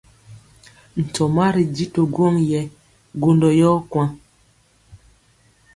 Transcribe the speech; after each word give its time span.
Ntɔma 1.03 1.45
ri 1.53 1.63
ji 1.75 1.85
to 1.93 2.01
gwɔŋ 2.13 2.35
yɛ 2.49 2.61
gwondɔ 3.21 3.49
yɔ 3.59 3.71
kwaŋ. 3.91 4.09